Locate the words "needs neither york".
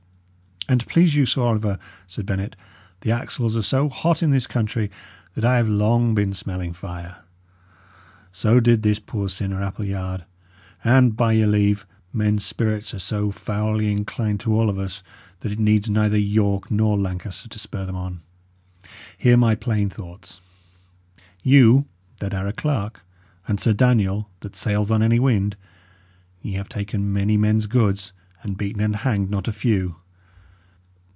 15.59-16.71